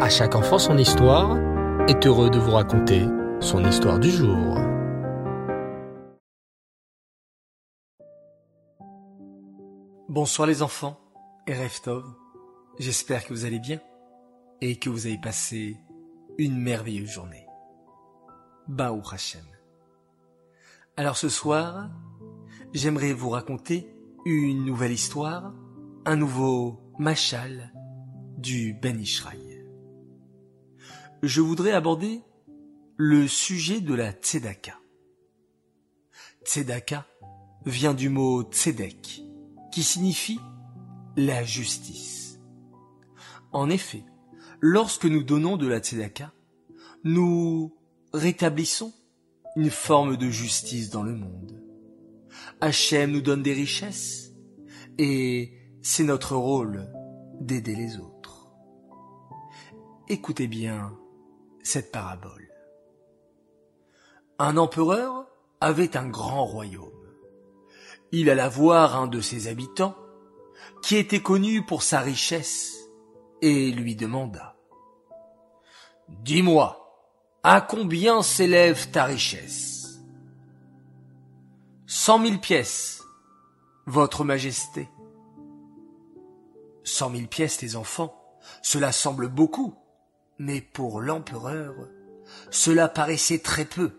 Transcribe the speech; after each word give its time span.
À 0.00 0.08
chaque 0.08 0.34
enfant 0.34 0.58
son 0.58 0.76
histoire 0.76 1.38
est 1.88 2.04
heureux 2.04 2.28
de 2.28 2.38
vous 2.38 2.50
raconter 2.50 3.06
son 3.38 3.64
histoire 3.64 4.00
du 4.00 4.10
jour. 4.10 4.58
Bonsoir 10.08 10.48
les 10.48 10.62
enfants 10.62 10.98
et 11.46 11.54
Reftov. 11.54 12.04
J'espère 12.80 13.24
que 13.24 13.32
vous 13.32 13.44
allez 13.44 13.60
bien 13.60 13.78
et 14.60 14.80
que 14.80 14.90
vous 14.90 15.06
avez 15.06 15.18
passé 15.18 15.76
une 16.38 16.58
merveilleuse 16.58 17.10
journée. 17.10 17.46
Baou 18.66 19.00
Hashem. 19.12 19.44
Alors 20.96 21.16
ce 21.16 21.28
soir, 21.28 21.88
j'aimerais 22.72 23.12
vous 23.12 23.30
raconter 23.30 23.94
une 24.24 24.64
nouvelle 24.64 24.92
histoire, 24.92 25.54
un 26.04 26.16
nouveau 26.16 26.80
machal 26.98 27.72
du 28.38 28.74
Ben 28.74 29.00
Ishraï. 29.00 29.53
Je 31.26 31.40
voudrais 31.40 31.72
aborder 31.72 32.20
le 32.98 33.26
sujet 33.26 33.80
de 33.80 33.94
la 33.94 34.12
tzedaka. 34.12 34.78
Tzedaka 36.44 37.06
vient 37.64 37.94
du 37.94 38.10
mot 38.10 38.42
tzedek, 38.42 39.22
qui 39.72 39.82
signifie 39.82 40.38
la 41.16 41.42
justice. 41.42 42.38
En 43.52 43.70
effet, 43.70 44.04
lorsque 44.60 45.06
nous 45.06 45.22
donnons 45.22 45.56
de 45.56 45.66
la 45.66 45.78
tzedaka, 45.78 46.30
nous 47.04 47.74
rétablissons 48.12 48.92
une 49.56 49.70
forme 49.70 50.18
de 50.18 50.28
justice 50.28 50.90
dans 50.90 51.02
le 51.02 51.14
monde. 51.14 51.58
Hachem 52.60 53.12
nous 53.12 53.22
donne 53.22 53.42
des 53.42 53.54
richesses 53.54 54.34
et 54.98 55.54
c'est 55.80 56.04
notre 56.04 56.36
rôle 56.36 56.86
d'aider 57.40 57.74
les 57.74 57.96
autres. 57.96 58.52
Écoutez 60.10 60.48
bien 60.48 60.92
cette 61.64 61.90
parabole. 61.90 62.52
Un 64.38 64.56
empereur 64.56 65.26
avait 65.60 65.96
un 65.96 66.06
grand 66.06 66.44
royaume. 66.44 66.90
Il 68.12 68.30
alla 68.30 68.48
voir 68.48 68.96
un 68.96 69.08
de 69.08 69.20
ses 69.20 69.48
habitants, 69.48 69.96
qui 70.82 70.96
était 70.96 71.22
connu 71.22 71.64
pour 71.64 71.82
sa 71.82 72.00
richesse, 72.00 72.76
et 73.42 73.72
lui 73.72 73.96
demanda. 73.96 74.56
Dis-moi, 76.08 76.80
à 77.42 77.60
combien 77.60 78.22
s'élève 78.22 78.90
ta 78.90 79.04
richesse 79.04 80.00
Cent 81.86 82.18
mille 82.18 82.40
pièces, 82.40 83.02
votre 83.86 84.24
majesté. 84.24 84.88
Cent 86.82 87.10
mille 87.10 87.28
pièces, 87.28 87.62
les 87.62 87.76
enfants, 87.76 88.38
cela 88.62 88.92
semble 88.92 89.28
beaucoup, 89.28 89.74
mais 90.38 90.60
pour 90.60 91.00
l'empereur, 91.00 91.74
cela 92.50 92.88
paraissait 92.88 93.38
très 93.38 93.64
peu. 93.64 93.92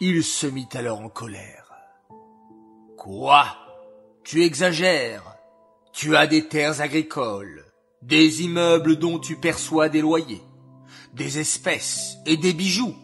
Il 0.00 0.24
se 0.24 0.46
mit 0.46 0.68
alors 0.72 1.00
en 1.00 1.08
colère. 1.08 1.72
Quoi? 2.96 3.46
Tu 4.24 4.42
exagères? 4.42 5.36
Tu 5.92 6.16
as 6.16 6.26
des 6.26 6.48
terres 6.48 6.80
agricoles, 6.80 7.64
des 8.00 8.42
immeubles 8.42 8.96
dont 8.96 9.18
tu 9.18 9.36
perçois 9.36 9.88
des 9.88 10.00
loyers, 10.00 10.42
des 11.12 11.38
espèces 11.38 12.16
et 12.26 12.36
des 12.36 12.52
bijoux. 12.52 12.94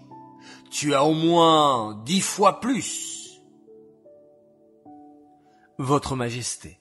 Tu 0.70 0.94
as 0.94 1.04
au 1.04 1.14
moins 1.14 2.02
dix 2.04 2.20
fois 2.20 2.60
plus. 2.60 3.40
Votre 5.78 6.16
Majesté, 6.16 6.80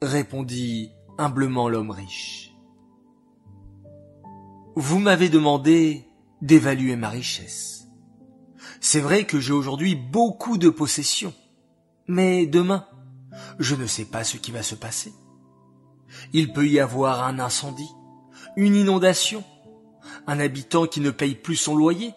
répondit 0.00 0.92
humblement 1.18 1.68
l'homme 1.68 1.90
riche. 1.90 2.47
Vous 4.80 5.00
m'avez 5.00 5.28
demandé 5.28 6.06
d'évaluer 6.40 6.94
ma 6.94 7.08
richesse. 7.08 7.88
C'est 8.80 9.00
vrai 9.00 9.24
que 9.24 9.40
j'ai 9.40 9.52
aujourd'hui 9.52 9.96
beaucoup 9.96 10.56
de 10.56 10.70
possessions, 10.70 11.34
mais 12.06 12.46
demain, 12.46 12.86
je 13.58 13.74
ne 13.74 13.88
sais 13.88 14.04
pas 14.04 14.22
ce 14.22 14.36
qui 14.36 14.52
va 14.52 14.62
se 14.62 14.76
passer. 14.76 15.12
Il 16.32 16.52
peut 16.52 16.68
y 16.68 16.78
avoir 16.78 17.24
un 17.24 17.40
incendie, 17.40 17.90
une 18.54 18.76
inondation, 18.76 19.42
un 20.28 20.38
habitant 20.38 20.86
qui 20.86 21.00
ne 21.00 21.10
paye 21.10 21.34
plus 21.34 21.56
son 21.56 21.74
loyer. 21.74 22.14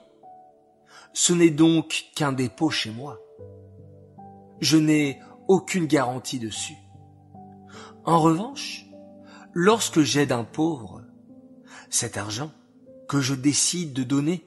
Ce 1.13 1.33
n'est 1.33 1.49
donc 1.49 2.11
qu'un 2.15 2.31
dépôt 2.31 2.69
chez 2.69 2.91
moi. 2.91 3.17
Je 4.59 4.77
n'ai 4.77 5.19
aucune 5.47 5.87
garantie 5.87 6.37
dessus. 6.37 6.77
En 8.05 8.19
revanche, 8.19 8.85
lorsque 9.51 10.01
j'aide 10.01 10.31
un 10.31 10.43
pauvre, 10.43 11.01
cet 11.91 12.15
argent 12.17 12.51
que 13.11 13.19
je 13.19 13.33
décide 13.33 13.91
de 13.91 14.03
donner 14.03 14.45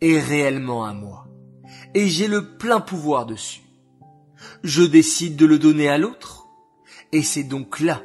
est 0.00 0.18
réellement 0.18 0.84
à 0.84 0.92
moi, 0.92 1.28
et 1.94 2.08
j'ai 2.08 2.26
le 2.26 2.56
plein 2.56 2.80
pouvoir 2.80 3.24
dessus. 3.24 3.62
Je 4.64 4.82
décide 4.82 5.36
de 5.36 5.46
le 5.46 5.60
donner 5.60 5.88
à 5.88 5.96
l'autre, 5.96 6.48
et 7.12 7.22
c'est 7.22 7.44
donc 7.44 7.78
là 7.78 8.02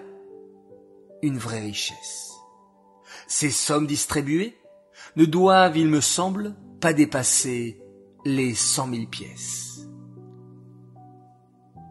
une 1.23 1.39
vraie 1.39 1.61
richesse. 1.61 2.35
Ces 3.27 3.49
sommes 3.49 3.87
distribuées 3.87 4.55
ne 5.15 5.25
doivent, 5.25 5.75
il 5.75 5.87
me 5.87 6.01
semble, 6.01 6.55
pas 6.79 6.93
dépasser 6.93 7.81
les 8.25 8.53
cent 8.53 8.85
mille 8.85 9.09
pièces. 9.09 9.87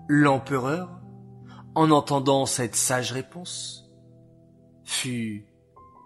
L'empereur, 0.09 1.01
en 1.75 1.91
entendant 1.91 2.47
cette 2.47 2.77
sage 2.77 3.11
réponse, 3.11 3.91
fut 4.85 5.47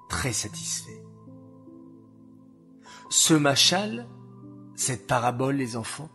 très 0.09 0.33
satisfait. 0.33 1.02
Ce 3.15 3.35
machal, 3.35 4.09
cette 4.75 5.07
parabole, 5.07 5.57
les 5.57 5.77
enfants, 5.77 6.09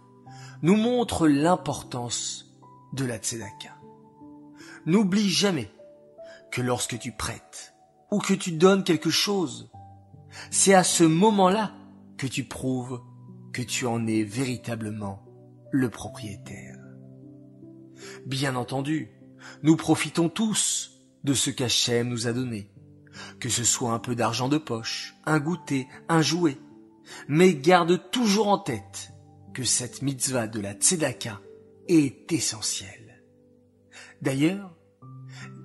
nous 0.63 0.75
montre 0.75 1.27
l'importance 1.27 2.57
de 2.91 3.05
la 3.05 3.19
tzedaka. 3.19 3.77
N'oublie 4.87 5.29
jamais 5.29 5.71
que 6.51 6.59
lorsque 6.59 6.97
tu 6.97 7.11
prêtes 7.11 7.75
ou 8.09 8.17
que 8.17 8.33
tu 8.33 8.51
donnes 8.51 8.83
quelque 8.83 9.11
chose, 9.11 9.69
c'est 10.49 10.73
à 10.73 10.83
ce 10.83 11.03
moment-là 11.03 11.71
que 12.17 12.25
tu 12.25 12.45
prouves 12.45 12.99
que 13.53 13.61
tu 13.61 13.85
en 13.85 14.07
es 14.07 14.23
véritablement 14.23 15.23
le 15.69 15.91
propriétaire. 15.91 16.79
Bien 18.25 18.55
entendu, 18.55 19.11
nous 19.61 19.75
profitons 19.75 20.29
tous 20.29 21.03
de 21.23 21.35
ce 21.35 21.51
qu'Hachem 21.51 22.09
nous 22.09 22.25
a 22.25 22.33
donné, 22.33 22.71
que 23.39 23.49
ce 23.49 23.63
soit 23.63 23.93
un 23.93 23.99
peu 23.99 24.15
d'argent 24.15 24.49
de 24.49 24.57
poche, 24.57 25.15
un 25.27 25.37
goûter, 25.37 25.87
un 26.09 26.23
jouet, 26.23 26.57
mais 27.27 27.53
garde 27.53 28.09
toujours 28.11 28.47
en 28.47 28.57
tête 28.57 29.13
que 29.53 29.63
cette 29.63 30.01
mitzvah 30.01 30.47
de 30.47 30.59
la 30.59 30.73
tzedaka 30.73 31.41
est 31.87 32.31
essentielle. 32.31 33.23
D'ailleurs, 34.21 34.75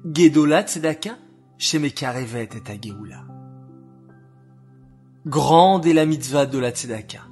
Gedola 0.05 0.63
tzedaka, 0.63 1.19
Shemekarevet 1.59 2.49
et 2.55 2.71
Ageoula. 2.71 3.25
Grande 5.27 5.87
est 5.87 5.93
la 5.93 6.07
mitzvah 6.07 6.47
de 6.47 6.59
la 6.59 6.71
tzedaka, 6.71 7.23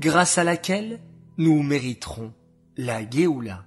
grâce 0.00 0.36
à 0.38 0.44
laquelle 0.44 1.00
nous 1.38 1.62
mériterons 1.62 2.32
la 2.76 3.08
Géoula, 3.08 3.64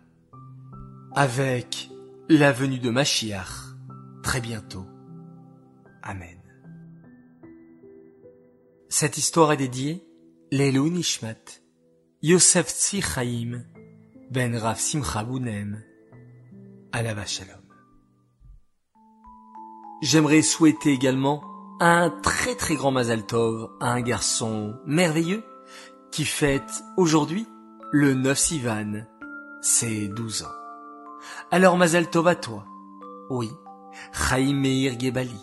avec 1.15 1.89
la 2.29 2.51
venue 2.51 2.79
de 2.79 2.89
Mashiach 2.89 3.75
très 4.21 4.41
bientôt. 4.41 4.85
Amen. 6.03 6.46
Cette 8.99 9.19
histoire 9.19 9.51
est 9.51 9.57
dédiée 9.57 10.03
Lelou 10.51 10.89
Nishmat, 10.89 11.61
Yosef 12.23 12.69
Tzvi 12.69 13.03
Chaim, 13.03 13.61
Ben 14.31 14.57
Rav 14.57 14.79
Simcha 14.79 15.23
Bounem, 15.23 15.83
Shalom. 16.91 17.61
J'aimerais 20.01 20.41
souhaiter 20.41 20.93
également 20.93 21.43
un 21.79 22.09
très 22.09 22.55
très 22.55 22.73
grand 22.73 22.89
Mazal 22.89 23.23
Tov 23.23 23.69
à 23.79 23.91
un 23.91 24.01
garçon 24.01 24.73
merveilleux 24.87 25.43
qui 26.11 26.25
fête 26.25 26.83
aujourd'hui 26.97 27.45
le 27.91 28.15
9 28.15 28.35
Sivan, 28.35 29.05
ses 29.61 30.07
12 30.07 30.41
ans. 30.41 30.55
Alors 31.51 31.77
Mazal 31.77 32.09
Tov 32.09 32.27
à 32.27 32.35
toi. 32.35 32.65
Oui, 33.29 33.51
Chaim 34.11 34.55
Meir 34.55 34.99
Gebali. 34.99 35.39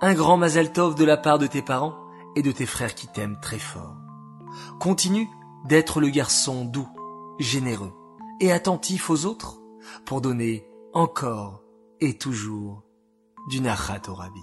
Un 0.00 0.14
grand 0.14 0.38
Mazal 0.38 0.72
Tov 0.72 0.94
de 0.94 1.04
la 1.04 1.18
part 1.18 1.38
de 1.38 1.46
tes 1.46 1.60
parents 1.60 1.98
et 2.36 2.42
de 2.42 2.52
tes 2.52 2.66
frères 2.66 2.94
qui 2.94 3.06
t'aiment 3.08 3.38
très 3.40 3.58
fort. 3.58 3.96
Continue 4.80 5.28
d'être 5.64 6.00
le 6.00 6.08
garçon 6.08 6.64
doux, 6.64 6.88
généreux 7.38 7.92
et 8.40 8.52
attentif 8.52 9.10
aux 9.10 9.26
autres 9.26 9.60
pour 10.04 10.20
donner 10.20 10.66
encore 10.92 11.62
et 12.00 12.18
toujours 12.18 12.84
du 13.48 13.60
nachat 13.60 14.02
au 14.08 14.14
rabbi. 14.14 14.42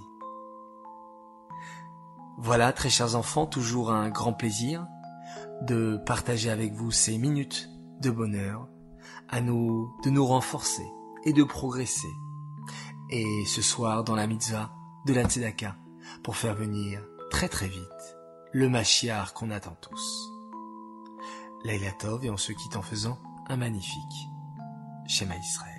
Voilà, 2.37 2.71
très 2.71 2.89
chers 2.89 3.15
enfants, 3.15 3.45
toujours 3.45 3.91
un 3.91 4.09
grand 4.09 4.33
plaisir 4.33 4.87
de 5.61 5.99
partager 6.05 6.49
avec 6.49 6.73
vous 6.73 6.91
ces 6.91 7.17
minutes 7.17 7.69
de 8.01 8.09
bonheur, 8.09 8.67
à 9.27 9.41
nous, 9.41 9.93
de 10.03 10.09
nous 10.09 10.25
renforcer 10.25 10.87
et 11.25 11.33
de 11.33 11.43
progresser. 11.43 12.07
Et 13.09 13.43
ce 13.45 13.61
soir, 13.61 14.03
dans 14.03 14.15
la 14.15 14.27
mitzvah 14.27 14.71
de 15.05 15.13
la 15.13 15.25
tzedaka, 15.25 15.75
pour 16.23 16.37
faire 16.37 16.55
venir 16.55 17.05
très 17.29 17.47
très 17.49 17.67
vite 17.67 18.17
le 18.51 18.69
Machiar 18.69 19.33
qu'on 19.33 19.51
attend 19.51 19.75
tous. 19.81 20.31
Laila 21.63 21.91
Tov 21.93 22.25
et 22.25 22.29
on 22.29 22.37
se 22.37 22.51
quitte 22.51 22.75
en 22.75 22.81
faisant 22.81 23.19
un 23.47 23.57
magnifique 23.57 24.27
schéma 25.07 25.35
Israël. 25.35 25.78